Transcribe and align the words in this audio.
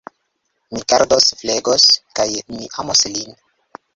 Mi 0.75 0.79
gardos, 0.93 1.27
flegos 1.41 1.85
kaj 2.21 2.27
mi 2.55 2.73
amos 2.85 3.05
lin. 3.17 3.39